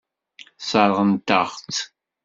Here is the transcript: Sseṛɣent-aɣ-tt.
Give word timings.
Sseṛɣent-aɣ-tt. 0.61 1.77